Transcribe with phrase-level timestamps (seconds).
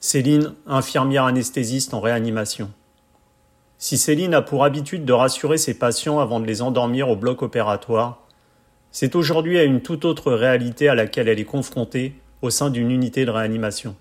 [0.00, 2.70] Céline, infirmière anesthésiste en réanimation.
[3.78, 7.42] Si Céline a pour habitude de rassurer ses patients avant de les endormir au bloc
[7.42, 8.22] opératoire,
[8.90, 12.90] c'est aujourd'hui à une toute autre réalité à laquelle elle est confrontée au sein d'une
[12.90, 13.96] unité de réanimation.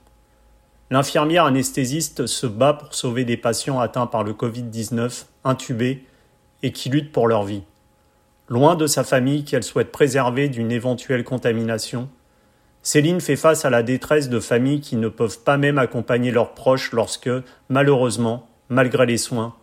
[0.92, 6.06] L'infirmière anesthésiste se bat pour sauver des patients atteints par le Covid-19, intubés,
[6.62, 7.64] et qui luttent pour leur vie.
[8.48, 12.10] Loin de sa famille qu'elle souhaite préserver d'une éventuelle contamination,
[12.88, 16.54] Céline fait face à la détresse de familles qui ne peuvent pas même accompagner leurs
[16.54, 17.32] proches lorsque,
[17.68, 19.56] malheureusement, malgré les soins,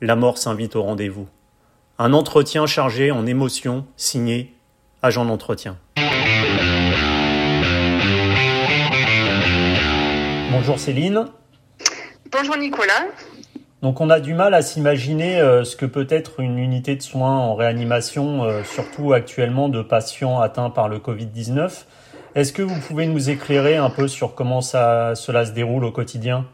[0.00, 1.28] la mort s'invite au rendez-vous.
[1.98, 4.54] Un entretien chargé en émotions, signé
[5.02, 5.76] Agent d'entretien.
[10.50, 11.26] Bonjour Céline.
[12.32, 13.08] Bonjour Nicolas.
[13.82, 17.02] Donc on a du mal à s'imaginer euh, ce que peut être une unité de
[17.02, 21.84] soins en réanimation, euh, surtout actuellement de patients atteints par le Covid-19.
[22.34, 26.46] Est-ce que vous pouvez nous éclairer un peu sur comment cela se déroule au quotidien?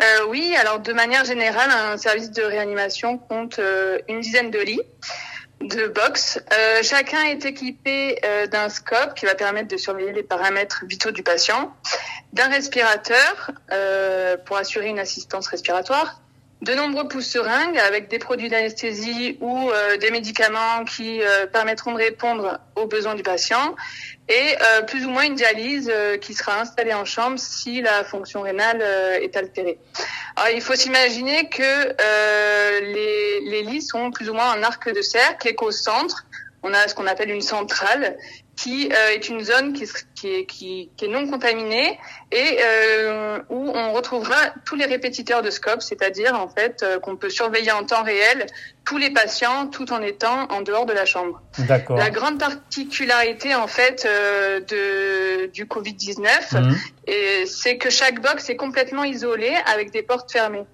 [0.00, 3.60] Euh, Oui, alors de manière générale, un service de réanimation compte
[4.08, 4.82] une dizaine de lits
[5.60, 6.42] de box.
[6.82, 8.18] chacun est équipé
[8.50, 11.72] d'un scope qui va permettre de surveiller les paramètres vitaux du patient
[12.32, 16.20] d'un respirateur euh, pour assurer une assistance respiratoire,
[16.62, 21.98] de nombreux pousse-seringues avec des produits d'anesthésie ou euh, des médicaments qui euh, permettront de
[21.98, 23.74] répondre aux besoins du patient
[24.32, 28.02] et euh, plus ou moins une dialyse euh, qui sera installée en chambre si la
[28.04, 28.82] fonction rénale
[29.20, 29.78] est altérée.
[30.36, 35.02] Alors, il faut s'imaginer que les, les lits sont plus ou moins en arc de
[35.02, 36.24] cercle et qu'au centre,
[36.62, 38.16] on a ce qu'on appelle une centrale
[38.56, 41.98] qui euh, est une zone qui, qui, est, qui, qui, est non contaminée
[42.30, 47.16] et euh, où on retrouvera tous les répétiteurs de scope, c'est-à-dire en fait euh, qu'on
[47.16, 48.46] peut surveiller en temps réel
[48.84, 51.40] tous les patients tout en étant en dehors de la chambre.
[51.58, 51.96] D'accord.
[51.96, 57.46] La grande particularité en fait de, du Covid-19, mmh.
[57.46, 60.66] c'est que chaque box est complètement isolé avec des portes fermées.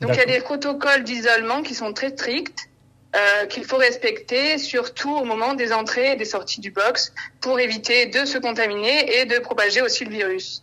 [0.00, 2.68] Donc il y a des protocoles d'isolement qui sont très stricts
[3.16, 7.58] euh, qu'il faut respecter, surtout au moment des entrées et des sorties du box, pour
[7.58, 10.62] éviter de se contaminer et de propager aussi le virus.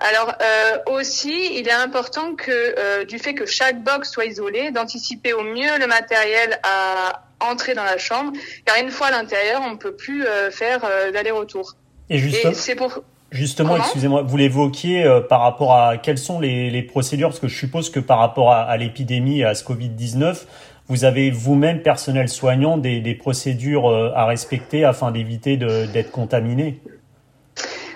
[0.00, 4.70] Alors euh, aussi, il est important que euh, du fait que chaque box soit isolée,
[4.70, 8.32] d'anticiper au mieux le matériel à entrer dans la chambre,
[8.64, 10.80] car une fois à l'intérieur, on ne peut plus euh, faire
[11.12, 11.74] d'aller-retour.
[12.08, 16.82] Et, justement, c'est pour Justement, excusez-moi, vous l'évoquiez par rapport à quelles sont les, les,
[16.82, 20.46] procédures, parce que je suppose que par rapport à, à l'épidémie, à ce Covid-19,
[20.90, 26.80] vous avez vous-même, personnel soignant, des, des procédures euh, à respecter afin d'éviter d'être contaminé?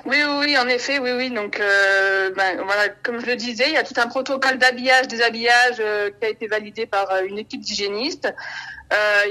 [0.06, 1.30] Oui, oui, oui, en effet, oui, oui.
[1.30, 5.08] Donc, euh, ben, voilà, comme je le disais, il y a tout un protocole d'habillage,
[5.08, 8.32] déshabillage euh, qui a été validé par euh, une équipe d'hygiénistes.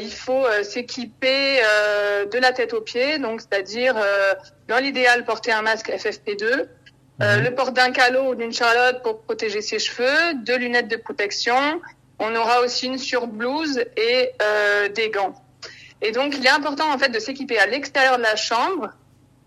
[0.01, 1.61] Il faut s'équiper
[2.29, 3.95] de la tête aux pieds, donc c'est-à-dire
[4.67, 6.65] dans l'idéal porter un masque FFP2,
[7.21, 7.43] mhm.
[7.43, 11.79] le port d'un calot ou d'une charlotte pour protéger ses cheveux, deux lunettes de protection,
[12.23, 15.35] on aura aussi une surblouse et euh, des gants.
[16.01, 18.89] Et donc, il est important en fait de s'équiper à l'extérieur de la chambre.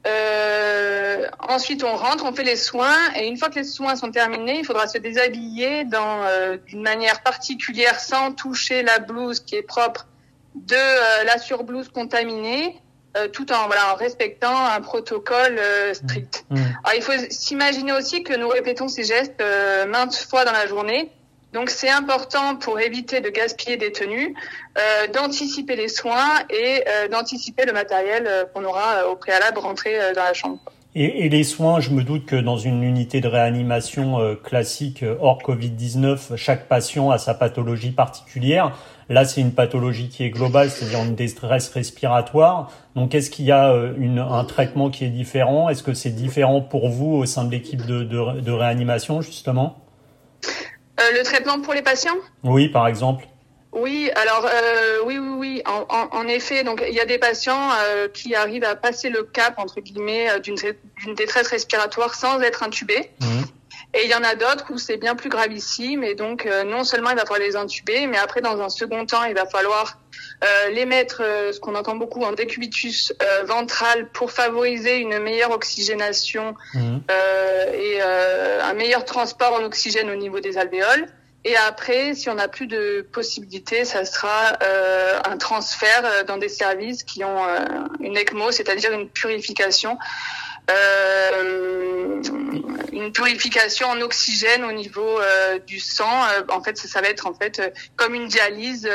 [0.06, 4.10] Euh, ensuite, on rentre, on fait les soins, et une fois que les soins sont
[4.10, 9.56] terminés, il faudra se déshabiller dans euh, d'une manière particulière, sans toucher la blouse qui
[9.56, 10.06] est propre
[10.54, 12.80] de la surblouse contaminée,
[13.16, 15.60] euh, tout en voilà en respectant un protocole
[15.92, 16.46] strict.
[16.50, 16.54] Mmh.
[16.54, 16.64] Mmh.
[16.84, 19.42] Alors, il faut s'imaginer aussi que nous répétons ces gestes
[19.88, 21.10] maintes fois dans la journée
[21.56, 24.34] donc c'est important pour éviter de gaspiller des tenues,
[24.76, 29.96] euh, d'anticiper les soins et euh, d'anticiper le matériel euh, qu'on aura au préalable rentré
[30.14, 30.58] dans la chambre.
[30.94, 36.36] Et, les soins, je me doute que dans une unité de réanimation classique hors Covid-19,
[36.36, 38.74] chaque patient a sa pathologie particulière.
[39.10, 42.72] Là, c'est une pathologie qui est globale, c'est-à-dire une détresse respiratoire.
[42.94, 45.68] Donc, est-ce qu'il y a un traitement qui est différent?
[45.68, 49.85] Est-ce que c'est différent pour vous au sein de l'équipe de, réanimation, justement?
[50.98, 52.16] Le traitement pour les patients?
[52.42, 53.26] Oui, par exemple.
[53.76, 55.62] Oui, alors euh, oui, oui, oui.
[55.66, 59.10] En, en, en, effet, donc il y a des patients euh, qui arrivent à passer
[59.10, 63.10] le cap entre guillemets euh, d'une détresse respiratoire sans être intubés.
[63.20, 63.42] Mmh.
[63.94, 66.84] Et il y en a d'autres où c'est bien plus gravissime et donc euh, non
[66.84, 69.84] seulement il va falloir les intuber, mais après dans un second temps il va falloir
[69.86, 70.05] euh,
[70.70, 75.50] les mettre, euh, ce qu'on entend beaucoup en décubitus euh, ventral pour favoriser une meilleure
[75.50, 76.96] oxygénation mmh.
[77.74, 81.06] et un meilleur transport en oxygène au niveau des alvéoles.
[81.46, 86.48] Et après, si on n'a plus de possibilités, ça sera euh, un transfert dans des
[86.48, 87.60] services qui ont euh,
[88.00, 89.96] une ECMO, c'est-à-dire une purification
[90.70, 92.22] euh,
[92.92, 96.04] une purification en oxygène au niveau euh, du sang.
[96.04, 98.88] Euh, en fait, ça, ça, va être en fait comme une dialyse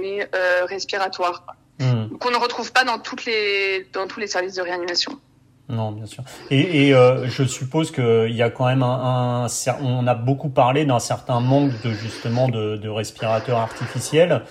[0.00, 0.28] mais
[0.68, 1.44] respiratoire.
[1.80, 2.18] Mmh.
[2.18, 5.18] Qu'on ne retrouve pas dans toutes les dans tous les services de réanimation.
[5.68, 6.22] Non, bien sûr.
[6.50, 10.50] Et, et euh, je suppose qu'il y a quand même un, un, on a beaucoup
[10.50, 14.42] parlé d'un certain manque de justement de, de respirateurs artificiels.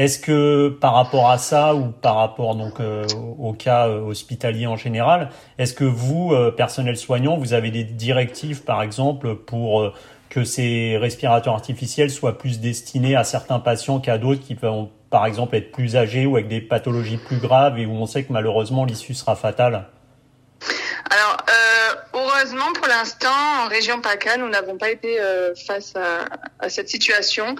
[0.00, 3.04] Est-ce que par rapport à ça ou par rapport donc euh,
[3.38, 7.84] au cas euh, hospitalier en général, est-ce que vous, euh, personnel soignant, vous avez des
[7.84, 9.92] directives par exemple pour
[10.30, 15.26] que ces respirateurs artificiels soient plus destinés à certains patients qu'à d'autres qui vont par
[15.26, 18.32] exemple être plus âgés ou avec des pathologies plus graves et où on sait que
[18.32, 19.84] malheureusement l'issue sera fatale?
[22.40, 23.28] Heureusement pour l'instant
[23.64, 25.18] en région PACA nous n'avons pas été
[25.66, 26.24] face à,
[26.58, 27.54] à cette situation.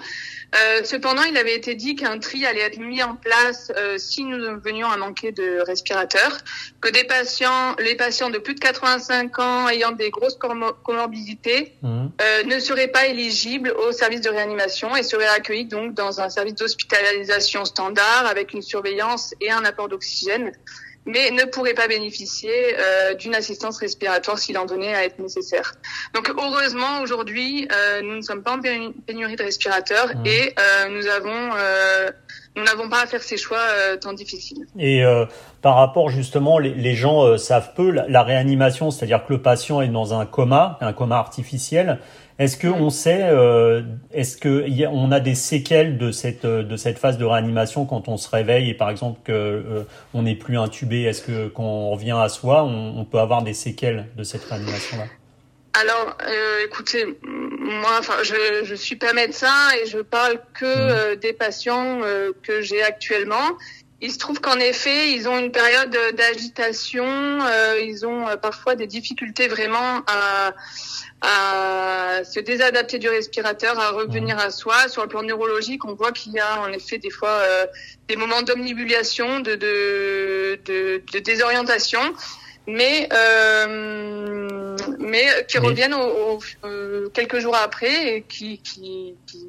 [0.53, 4.25] Euh, cependant, il avait été dit qu'un tri allait être mis en place euh, si
[4.25, 6.39] nous venions à manquer de respirateurs,
[6.81, 10.37] que des patients, les patients de plus de 85 ans ayant des grosses
[10.83, 12.07] comorbidités mmh.
[12.21, 16.29] euh, ne seraient pas éligibles au service de réanimation et seraient accueillis donc dans un
[16.29, 20.51] service d'hospitalisation standard avec une surveillance et un apport d'oxygène
[21.05, 25.73] mais ne pourrait pas bénéficier euh, d'une assistance respiratoire s'il en donnait à être nécessaire.
[26.13, 30.25] Donc heureusement aujourd'hui, euh, nous ne sommes pas en pénurie de respirateurs mmh.
[30.25, 32.11] et euh, nous avons euh,
[32.55, 34.65] nous n'avons pas à faire ces choix euh, tant difficiles.
[34.77, 35.25] Et euh,
[35.61, 39.81] par rapport justement, les, les gens savent peu la, la réanimation, c'est-à-dire que le patient
[39.81, 41.99] est dans un coma, un coma artificiel.
[42.41, 46.97] Est-ce que on sait, euh, est-ce que y a, des séquelles de cette de cette
[46.97, 49.83] phase de réanimation quand on se réveille et par exemple que euh,
[50.15, 51.03] n'est plus intubé?
[51.03, 54.43] Est-ce que quand on revient à soi, on, on peut avoir des séquelles de cette
[54.45, 55.05] réanimation là
[55.73, 61.15] alors, euh, écoutez, moi, enfin, je, je suis pas médecin et je parle que euh,
[61.15, 63.57] des patients euh, que j'ai actuellement.
[64.01, 68.87] Il se trouve qu'en effet, ils ont une période d'agitation, euh, ils ont parfois des
[68.87, 70.53] difficultés vraiment à
[71.21, 74.89] à se désadapter du respirateur, à revenir à soi.
[74.89, 77.65] Sur le plan neurologique, on voit qu'il y a en effet des fois euh,
[78.07, 82.01] des moments d'omnibulation, de, de, de, de, désorientation,
[82.65, 89.47] mais euh, mais qui reviennent au, euh, quelques jours après et qui, qui, qui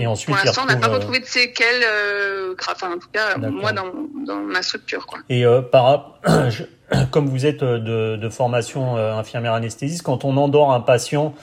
[0.00, 3.36] et ensuite, pour l'instant, on n'a pas retrouvé de séquelles euh, Enfin, en tout cas,
[3.36, 3.92] moi, dans,
[4.26, 5.06] dans ma structure.
[5.06, 5.20] Quoi.
[5.28, 6.20] Et euh, par,
[7.10, 11.34] comme vous êtes euh, de, de formation euh, infirmière anesthésiste, quand on endort un patient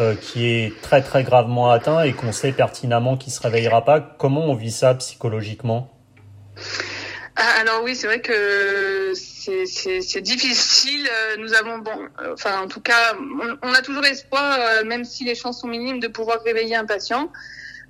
[0.00, 4.00] euh, qui est très très gravement atteint et qu'on sait pertinemment qu'il se réveillera pas,
[4.00, 5.92] comment on vit ça psychologiquement?
[7.36, 11.06] Ah, alors oui, c'est vrai que c'est difficile.
[11.38, 15.34] Nous avons, bon, enfin en tout cas, on, on a toujours espoir, même si les
[15.34, 17.30] chances sont minimes, de pouvoir réveiller un patient.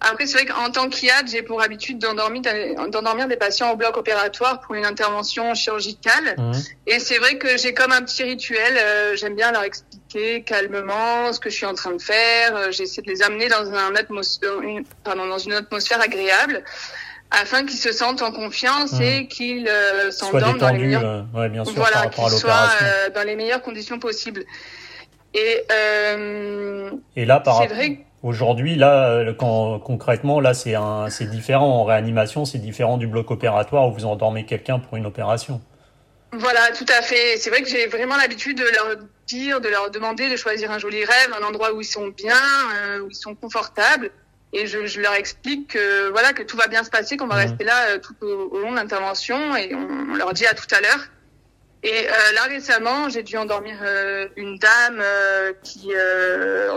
[0.00, 4.60] Après, c'est vrai qu'en tant qu'IAD, j'ai pour habitude d'endormir, des patients au bloc opératoire
[4.60, 6.36] pour une intervention chirurgicale.
[6.36, 6.52] Mmh.
[6.86, 8.76] Et c'est vrai que j'ai comme un petit rituel.
[8.76, 12.54] Euh, j'aime bien leur expliquer calmement ce que je suis en train de faire.
[12.56, 16.62] Euh, j'essaie de les amener dans, un atmosphère, une, pardon, dans une atmosphère agréable
[17.30, 19.02] afin qu'ils se sentent en confiance mmh.
[19.02, 23.10] et qu'ils euh, s'endorment dans les meilleures, euh, ouais, bien sûr, voilà, qu'ils soient euh,
[23.10, 24.44] dans les meilleures conditions possibles.
[25.34, 25.64] Et,
[27.16, 27.76] et là, par rapport...
[28.22, 31.80] Aujourd'hui, là, euh, quand, concrètement, là, c'est un, c'est différent.
[31.80, 35.60] En réanimation, c'est différent du bloc opératoire où vous endormez quelqu'un pour une opération.
[36.32, 37.36] Voilà, tout à fait.
[37.38, 38.96] C'est vrai que j'ai vraiment l'habitude de leur
[39.26, 42.36] dire, de leur demander de choisir un joli rêve, un endroit où ils sont bien,
[42.82, 44.10] euh, où ils sont confortables.
[44.52, 47.34] Et je, je, leur explique que voilà que tout va bien se passer, qu'on va
[47.34, 47.48] mmh.
[47.48, 50.54] rester là euh, tout au, au long de l'intervention, et on, on, leur dit à
[50.54, 51.06] tout à l'heure.
[51.82, 53.76] Et euh, là récemment, j'ai dû endormir
[54.36, 55.02] une dame
[55.62, 55.92] qui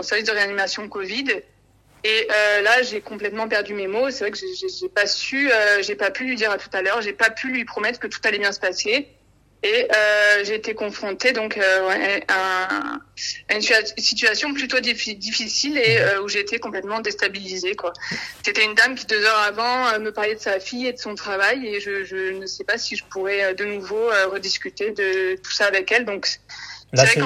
[0.00, 1.26] en service de réanimation Covid.
[2.02, 4.10] Et euh, là, j'ai complètement perdu mes mots.
[4.10, 5.50] C'est vrai que j'ai pas su,
[5.82, 8.06] j'ai pas pu lui dire à tout à l'heure, j'ai pas pu lui promettre que
[8.06, 9.08] tout allait bien se passer.
[9.62, 12.98] Et euh, j'ai été confrontée donc euh, à,
[13.50, 13.60] une
[13.98, 17.74] situation plutôt difficile et euh, où j'ai été complètement déstabilisée.
[17.74, 17.92] quoi.
[18.42, 20.98] C'était une dame qui deux heures avant euh, me parlait de sa fille et de
[20.98, 24.92] son travail et je, je ne sais pas si je pourrais euh, de nouveau rediscuter
[24.92, 26.06] de tout ça avec elle.
[26.06, 26.26] Donc
[26.92, 27.20] Là, c'est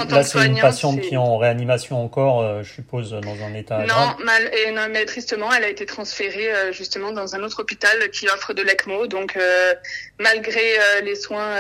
[0.47, 4.16] une patiente qui est en réanimation encore, euh, je suppose, dans un état non, grave.
[4.23, 8.11] Mal, et non, mais tristement, elle a été transférée euh, justement dans un autre hôpital
[8.11, 9.06] qui offre de l'ECMO.
[9.06, 9.73] Donc, euh,
[10.21, 10.61] malgré
[11.02, 11.54] les soins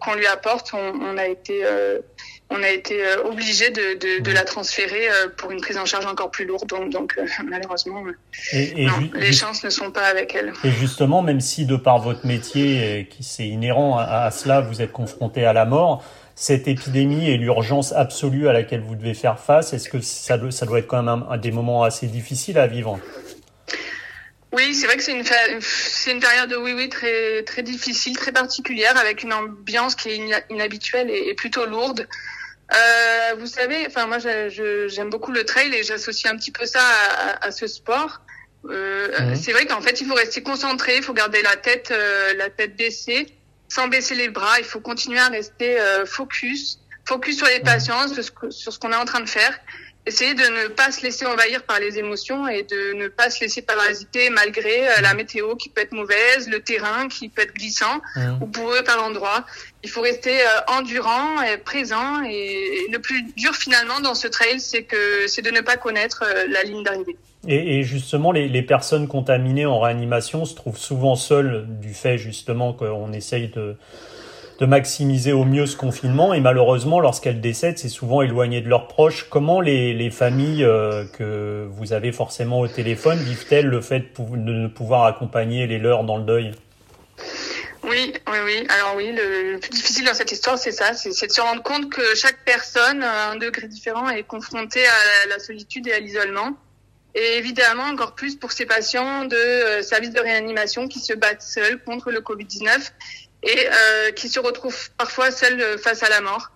[0.00, 1.64] qu'on lui apporte, on, on a été
[2.48, 6.30] on a été obligé de, de, de, la transférer pour une prise en charge encore
[6.30, 6.68] plus lourde.
[6.68, 8.04] Donc, donc malheureusement,
[8.52, 10.52] et, et non, les chances ne sont pas avec elle.
[10.62, 14.80] Et justement, même si de par votre métier, qui c'est inhérent à, à, cela, vous
[14.80, 16.04] êtes confronté à la mort,
[16.36, 20.52] cette épidémie et l'urgence absolue à laquelle vous devez faire face, est-ce que ça doit,
[20.52, 23.00] ça doit être quand même un des moments assez difficiles à vivre?
[24.52, 25.24] Oui, c'est vrai que c'est une,
[25.60, 30.20] c'est une période, oui, oui, très, très difficile, très particulière, avec une ambiance qui est
[30.50, 32.06] inhabituelle et, et plutôt lourde.
[32.72, 36.80] Euh, vous savez, enfin moi j'aime beaucoup le trail et j'associe un petit peu ça
[36.82, 38.20] à, à ce sport.
[38.68, 39.36] Euh, mmh.
[39.36, 42.50] C'est vrai qu'en fait il faut rester concentré, il faut garder la tête, euh, la
[42.50, 43.28] tête baissée
[43.68, 44.58] sans baisser les bras.
[44.58, 48.06] Il faut continuer à rester focus, focus sur les patients,
[48.50, 49.58] sur ce qu'on est en train de faire
[50.06, 53.40] essayer de ne pas se laisser envahir par les émotions et de ne pas se
[53.40, 57.54] laisser parasiter malgré euh, la météo qui peut être mauvaise, le terrain qui peut être
[57.54, 58.42] glissant mmh.
[58.42, 59.44] ou pour eux par l'endroit.
[59.82, 64.60] Il faut rester euh, endurant et présent et, le plus dur finalement dans ce trail,
[64.60, 67.16] c'est que c'est de ne pas connaître euh, la ligne d'arrivée.
[67.48, 73.12] Et, justement, les, personnes contaminées en réanimation se trouvent souvent seules du fait justement qu'on
[73.12, 73.76] essaye de
[74.66, 76.34] maximiser au mieux ce confinement.
[76.34, 79.28] Et malheureusement, lorsqu'elles décèdent, c'est souvent éloigné de leurs proches.
[79.28, 84.36] Comment les, les familles euh, que vous avez forcément au téléphone vivent-elles le fait de,
[84.36, 86.52] ne pouvoir accompagner les leurs dans le deuil?
[87.84, 88.66] Oui, oui, oui.
[88.68, 91.90] Alors oui, le, plus difficile dans cette histoire, c'est ça, c'est de se rendre compte
[91.90, 96.56] que chaque personne, à un degré différent, est confrontée à la solitude et à l'isolement.
[97.18, 101.42] Et évidemment, encore plus pour ces patients de euh, services de réanimation qui se battent
[101.42, 102.90] seuls contre le Covid-19
[103.42, 106.50] et euh, qui se retrouvent parfois seuls euh, face à la mort.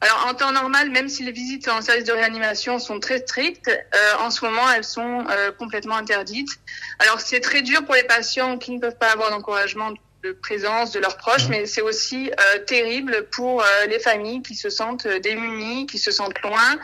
[0.00, 3.68] Alors en temps normal, même si les visites en service de réanimation sont très strictes,
[3.68, 5.24] euh, en ce moment elles sont
[5.58, 6.50] complètement interdites.
[6.98, 9.92] Alors c'est très dur pour les patients qui ne peuvent pas avoir d'encouragement
[10.22, 11.50] de présence de leurs proches, mmh.
[11.50, 12.30] mais c'est aussi
[12.66, 16.78] terrible pour les familles qui se sentent démunies, qui se sentent loin.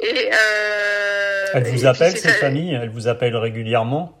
[0.00, 0.30] Et
[1.54, 2.74] elle vous appelle cette famille?
[2.74, 4.20] Elle vous appelle régulièrement?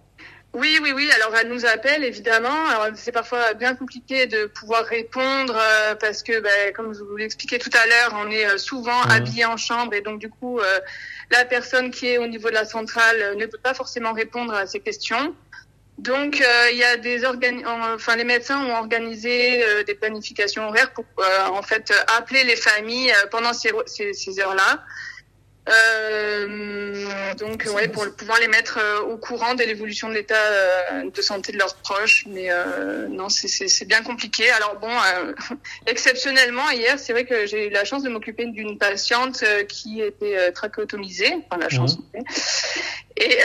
[0.56, 1.10] Oui, oui, oui.
[1.16, 2.66] Alors elle nous appelle évidemment.
[2.68, 7.16] Alors c'est parfois bien compliqué de pouvoir répondre euh, parce que, ben, comme je vous
[7.16, 9.10] l'expliquais tout à l'heure, on est euh, souvent mmh.
[9.10, 10.80] habillé en chambre et donc du coup, euh,
[11.30, 14.66] la personne qui est au niveau de la centrale ne peut pas forcément répondre à
[14.66, 15.34] ces questions.
[15.98, 16.42] Donc
[16.72, 21.06] il y a des organi enfin les médecins ont organisé des planifications horaires pour
[21.50, 24.84] en fait appeler les familles pendant ces, ces, ces heures-là.
[25.68, 31.10] Euh, donc ouais, pour pouvoir les mettre euh, au courant de l'évolution de l'état euh,
[31.10, 32.24] de santé de leurs proches.
[32.28, 34.50] Mais euh, non, c'est bien compliqué.
[34.50, 34.92] Alors bon,
[35.86, 40.52] exceptionnellement hier, c'est vrai que j'ai eu la chance de m'occuper d'une patiente qui était
[40.52, 41.98] trachéotomisée, enfin la chance.
[41.98, 42.20] Mmh.
[43.18, 43.38] Et,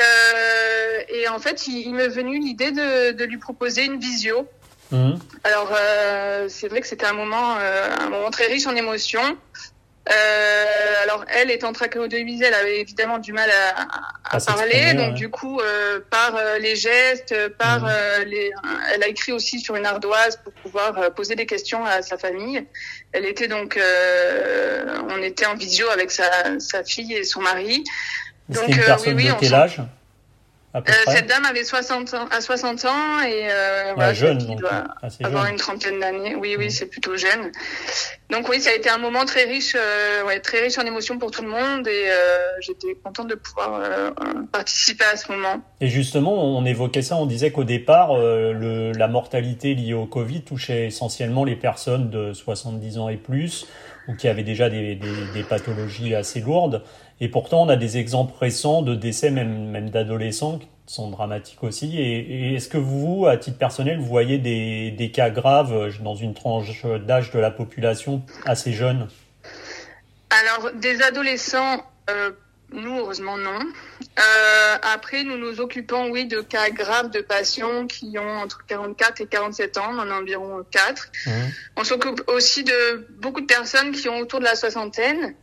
[1.10, 4.48] et en fait, il, il m'est venu l'idée de, de lui proposer une visio.
[4.92, 5.14] Mmh.
[5.44, 5.74] Alors
[6.50, 9.38] c'est vrai que c'était un moment, un moment très riche en émotions.
[10.10, 15.30] Euh, alors elle étant trachéotomisée, elle avait évidemment du mal à, à, parler, donc du
[15.30, 18.24] coup euh, par euh, les gestes, par mmh.
[18.26, 18.52] les,
[18.94, 22.66] elle a écrit aussi sur une ardoise pour pouvoir poser des questions à sa famille.
[23.12, 23.80] Elle était donc,
[25.10, 27.84] on était en visio avec sa, sa fille et son mari.
[28.50, 29.82] Donc une personne oui, oui, de quel âge?
[30.76, 34.86] Euh, cette dame avait 60 ans, à 60 ans et euh, voilà, jeune, donc, doit
[35.24, 35.54] avoir jeune.
[35.54, 36.36] une trentaine d'années.
[36.36, 36.70] Oui, oui, mmh.
[36.70, 37.52] c'est plutôt jeune.
[38.32, 41.20] Donc oui, ça a été un moment très riche, euh, ouais, très riche en émotions
[41.20, 44.12] pour tout le monde et euh, j'étais contente de pouvoir euh,
[44.54, 45.62] participer à ce moment.
[45.82, 50.06] Et justement, on évoquait ça, on disait qu'au départ, euh, le, la mortalité liée au
[50.06, 53.68] Covid touchait essentiellement les personnes de 70 ans et plus
[54.08, 56.84] ou qui avaient déjà des, des, des pathologies assez lourdes.
[57.22, 61.64] Et pourtant, on a des exemples récents de décès, même, même d'adolescents, qui sont dramatiques
[61.64, 62.00] aussi.
[62.00, 66.16] Et, et est-ce que vous, à titre personnel, vous voyez des, des cas graves dans
[66.16, 69.08] une tranche d'âge de la population assez jeune?
[70.32, 72.32] Alors, des adolescents, euh,
[72.72, 73.60] nous, heureusement, non.
[73.60, 79.22] Euh, après, nous nous occupons, oui, de cas graves de patients qui ont entre 44
[79.22, 81.12] et 47 ans, on en a environ 4.
[81.28, 81.30] Mmh.
[81.78, 85.36] On s'occupe aussi de beaucoup de personnes qui ont autour de la soixantaine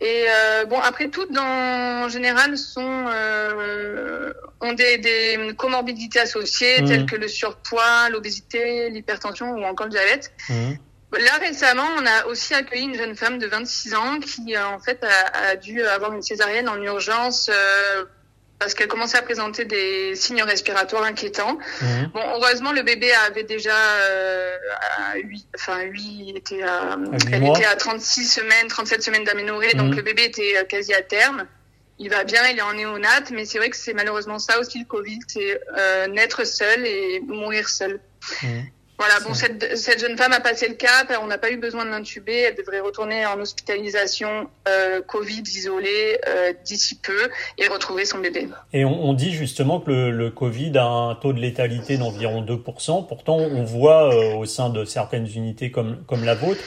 [0.00, 6.86] et euh, bon, après toutes, en général, sont euh, ont des, des comorbidités associées, mmh.
[6.86, 10.32] telles que le surpoids, l'obésité, l'hypertension ou encore le diabète.
[10.48, 10.72] Mmh.
[11.12, 14.78] Là récemment, on a aussi accueilli une jeune femme de 26 ans qui euh, en
[14.78, 18.04] fait a, a, dû avoir une césarienne en urgence euh,
[18.58, 21.58] parce qu'elle commençait à présenter des signes respiratoires inquiétants.
[21.80, 21.86] Mmh.
[22.12, 24.56] Bon, heureusement, le bébé avait déjà euh,
[24.98, 26.98] à 8, enfin 8 était à,
[27.32, 29.78] elle était à 36 semaines, 37 semaines d'aménorrhée, mmh.
[29.78, 31.46] donc le bébé était euh, quasi à terme.
[32.00, 34.78] Il va bien, il est en néonate, mais c'est vrai que c'est malheureusement ça aussi
[34.78, 38.00] le Covid, c'est euh, naître seul et mourir seul.
[38.42, 38.46] Mmh.
[38.98, 41.84] Voilà, bon, cette, cette, jeune femme a passé le cap, on n'a pas eu besoin
[41.84, 48.04] de l'intuber, elle devrait retourner en hospitalisation euh, Covid isolée euh, d'ici peu et retrouver
[48.04, 48.48] son bébé.
[48.72, 52.42] Et on, on dit justement que le, le, Covid a un taux de létalité d'environ
[52.42, 56.60] 2%, pourtant on voit euh, au sein de certaines unités comme, comme la vôtre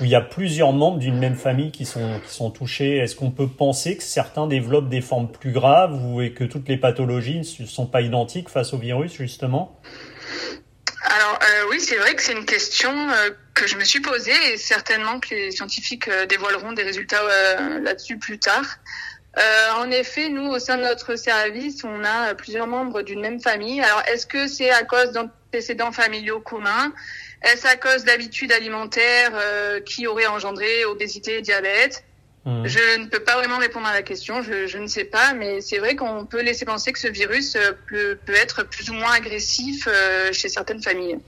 [0.00, 2.98] où il y a plusieurs membres d'une même famille qui sont, qui sont touchés.
[2.98, 6.68] Est-ce qu'on peut penser que certains développent des formes plus graves ou et que toutes
[6.68, 9.76] les pathologies ne sont pas identiques face au virus justement?
[11.08, 14.52] Alors euh, oui, c'est vrai que c'est une question euh, que je me suis posée
[14.52, 18.64] et certainement que les scientifiques euh, dévoileront des résultats euh, là-dessus plus tard.
[19.76, 23.80] En effet, nous, au sein de notre service, on a plusieurs membres d'une même famille.
[23.80, 26.92] Alors, est-ce que c'est à cause d'antécédents familiaux communs?
[27.42, 29.32] Est-ce à cause d'habitudes alimentaires
[29.84, 32.02] qui auraient engendré obésité et diabète?
[32.44, 32.66] Mmh.
[32.66, 35.60] Je ne peux pas vraiment répondre à la question, je, je ne sais pas, mais
[35.60, 37.56] c'est vrai qu'on peut laisser penser que ce virus
[37.88, 39.88] peut, peut être plus ou moins agressif
[40.32, 41.18] chez certaines familles.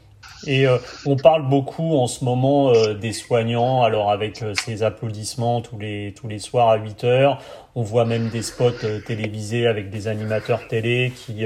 [0.47, 4.83] Et euh, on parle beaucoup en ce moment euh, des soignants, alors avec euh, ces
[4.83, 7.43] applaudissements tous les, tous les soirs à 8 heures.
[7.75, 8.71] On voit même des spots
[9.07, 11.45] télévisés avec des animateurs télé qui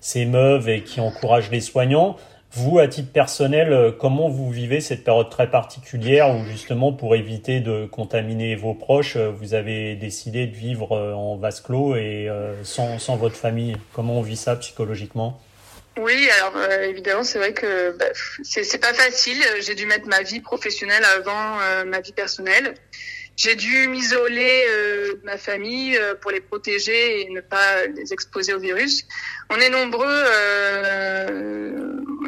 [0.00, 2.16] s'émeuvent et qui encouragent les soignants.
[2.52, 7.60] Vous, à titre personnel, comment vous vivez cette période très particulière où justement pour éviter
[7.60, 12.28] de contaminer vos proches, vous avez décidé de vivre en vase clos et
[12.64, 13.76] sans, sans votre famille?
[13.92, 15.40] Comment on vit ça psychologiquement?
[16.00, 18.06] Oui, alors euh, évidemment, c'est vrai que bah,
[18.42, 19.42] c'est pas facile.
[19.60, 22.74] J'ai dû mettre ma vie professionnelle avant euh, ma vie personnelle.
[23.38, 28.52] J'ai dû m'isoler euh, de ma famille pour les protéger et ne pas les exposer
[28.52, 29.04] au virus.
[29.48, 30.24] On est nombreux,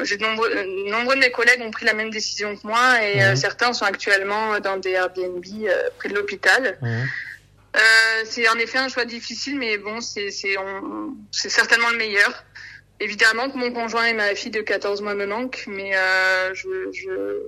[0.03, 0.49] j'ai nombreux,
[0.89, 3.35] nombreux de mes collègues ont pris la même décision que moi et mmh.
[3.35, 5.45] certains sont actuellement dans des Airbnb
[5.99, 6.77] près de l'hôpital.
[6.81, 7.03] Mmh.
[8.25, 12.45] c'est en effet un choix difficile, mais bon, c'est certainement le meilleur.
[13.01, 16.91] Évidemment que mon conjoint et ma fille de 14 mois me manquent, mais euh, je,
[16.93, 17.47] je,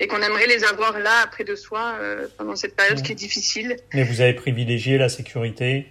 [0.00, 3.16] et qu'on aimerait les avoir là près de soi euh, pendant cette période qui est
[3.16, 3.76] difficile.
[3.94, 5.86] Mais vous avez privilégié la sécurité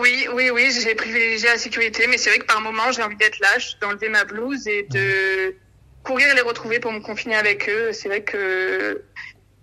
[0.00, 3.16] Oui, oui, oui, j'ai privilégié la sécurité, mais c'est vrai que par moment j'ai envie
[3.16, 5.54] d'être lâche, d'enlever ma blouse et de
[6.02, 7.92] courir les retrouver pour me confiner avec eux.
[7.92, 9.02] C'est vrai que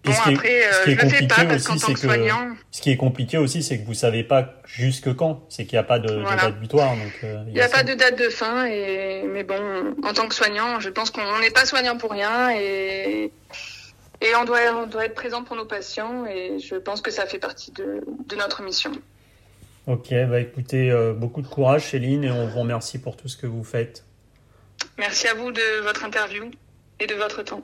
[0.05, 2.55] Bon, après, euh, je le fais pas parce qu'en tant que, soignant.
[2.71, 5.43] Ce qui est compliqué aussi, c'est que vous savez pas jusque quand.
[5.49, 6.91] C'est qu'il n'y a pas de, date butoir.
[6.91, 8.65] Donc, euh, il n'y a, pas de date de fin.
[8.65, 12.51] Et, mais bon, en tant que soignant, je pense qu'on n'est pas soignant pour rien
[12.51, 13.31] et,
[14.21, 16.25] et on doit, on doit être présent pour nos patients.
[16.25, 18.91] Et je pense que ça fait partie de, de notre mission.
[19.87, 23.37] Ok, bah écoutez, euh, beaucoup de courage, Céline, et on vous remercie pour tout ce
[23.37, 24.03] que vous faites.
[24.97, 26.49] Merci à vous de votre interview
[26.99, 27.61] et de votre temps.